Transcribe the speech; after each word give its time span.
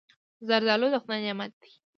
زردالو 0.47 0.87
د 0.93 0.95
خدای 1.03 1.19
نعمت 1.25 1.51
دی. 1.61 1.71